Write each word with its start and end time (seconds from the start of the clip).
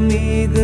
amiga. 0.00 0.59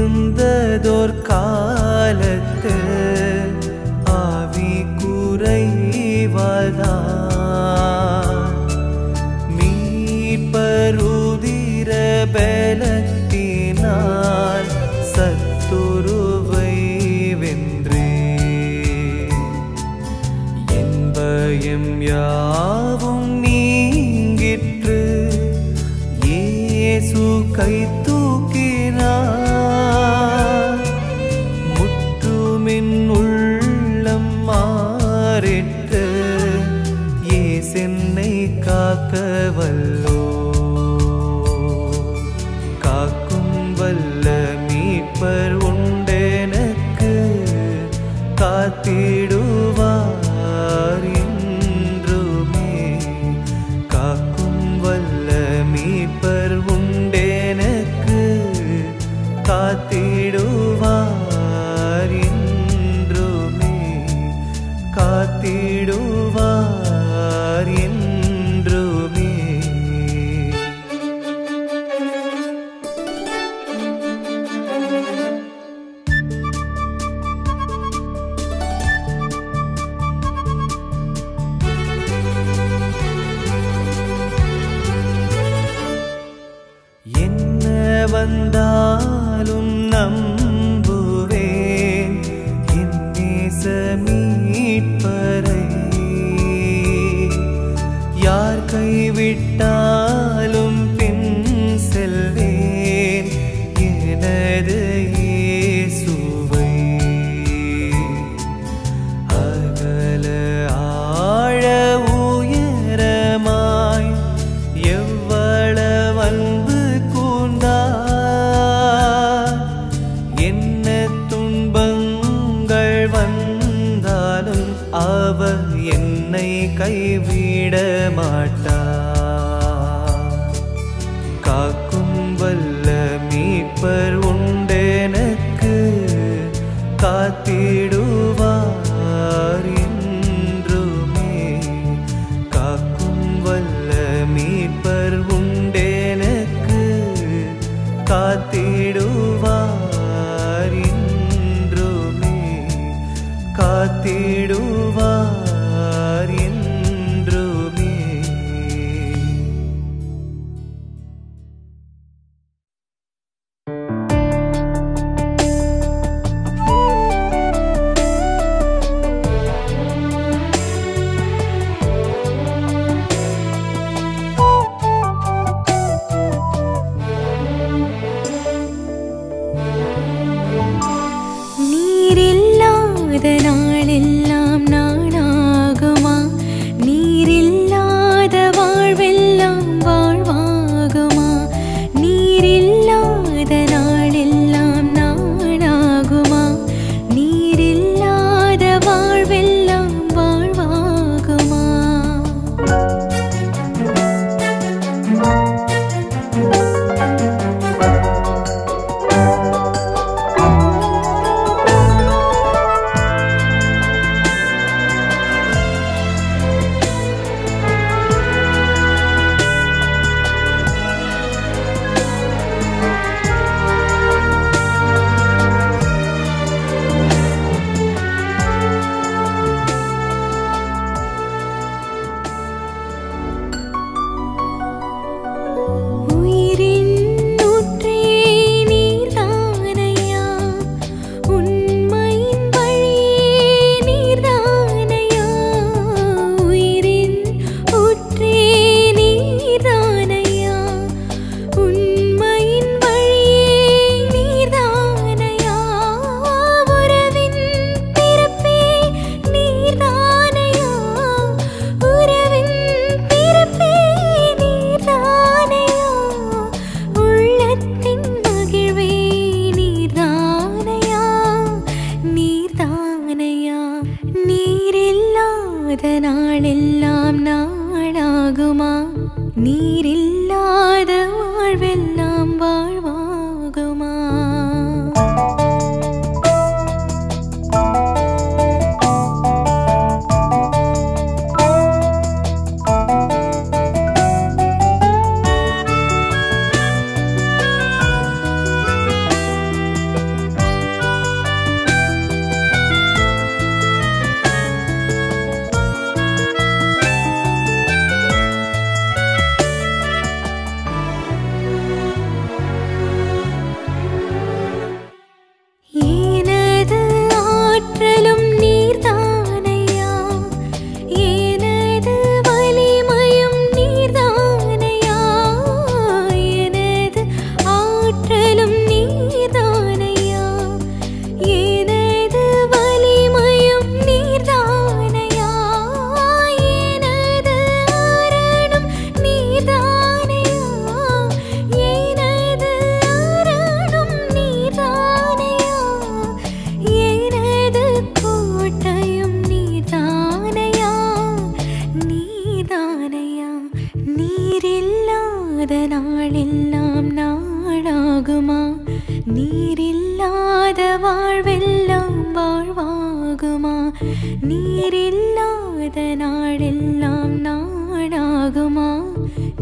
போதுமா 368.36 368.70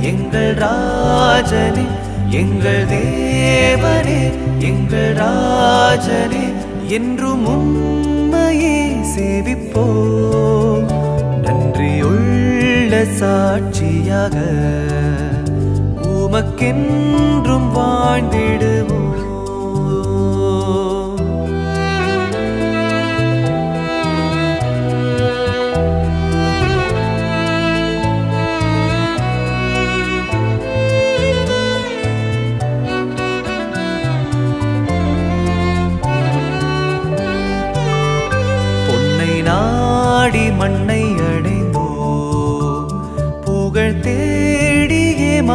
எங்கள் 0.00 0.54
ராஜனே 0.54 1.86
எங்கள் 2.30 2.86
தேவனே 2.86 4.30
எங்கள் 4.58 5.14
ராஜனே 5.14 6.52
என்றும் 6.86 7.46
உண்மையே 7.46 8.96
சேவிப்போம். 9.16 10.86
நன்றியுள்ள 11.42 13.04
சாட்சியாக 13.04 14.36
உமக்கென்றும் 16.02 17.68
வாழ்ந்திடுவோம். 17.74 18.97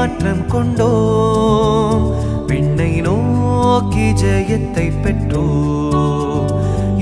மாற்றம் 0.03 0.45
கொண்டோம். 0.47 2.01
விண்ணை 2.47 2.93
நோக்கி 3.05 4.05
ஜெயத்தை 4.21 4.85
பெற்றோம். 5.03 6.49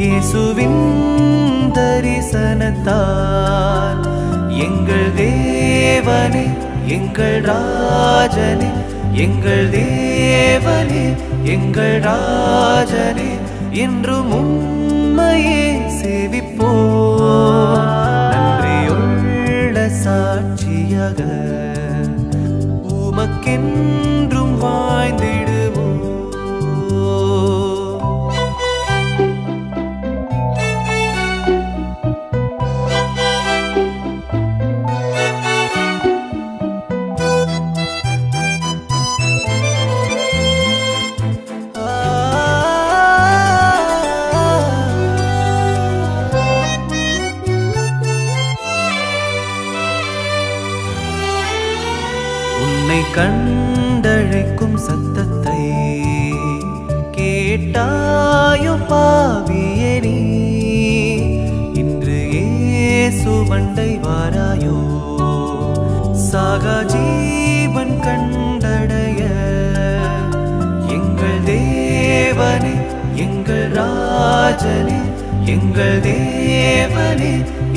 இயேசுவின் 0.02 0.84
தரிசனத்தால் 1.78 2.84
எங்கள் 4.66 5.10
தேவனே 5.20 6.46
எங்கள் 6.98 7.40
ராஜனே 7.50 8.70
எங்கள் 9.26 9.68
தேவனே 9.76 11.06
எங்கள் 11.56 11.98
ராஜனே 12.08 13.32
என்று 13.86 14.18
உண்மையே 14.40 15.66
சேவிப்போ 16.00 16.72
நன்றியுள்ள 18.34 19.76
சாட்சியாக 20.04 21.20
உமக்கென்றும் 23.44 24.52
வாய்ந்தே 24.58 25.41
மண்டை 63.52 63.92
வாராயோ? 64.04 64.76
சாகா 66.30 66.76
ஜீவன் 66.94 67.96
கண்டடைய. 68.06 69.22
எங்கள் 70.96 71.42
தேவனே 71.50 72.76
எங்கள் 73.26 73.68
ராஜனே 73.80 75.00
எங்கள் 75.56 76.00
தேவனே 76.08 77.34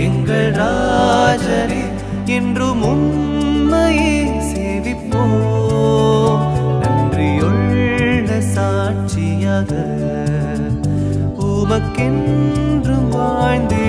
எங்கள் 0.07 0.51
ராஜனே 0.61 1.83
என்றும் 2.37 2.83
உண்மையே 2.93 4.17
சேவிப்போம். 4.51 6.45
நன்றியுள்ள 6.83 8.41
சாட்சியாக 8.55 9.73
உமக்கென்றும் 11.49 13.09
வாழ்ந்தே 13.17 13.84